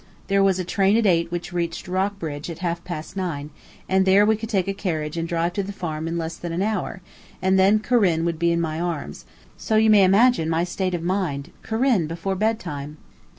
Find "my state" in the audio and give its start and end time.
10.49-10.95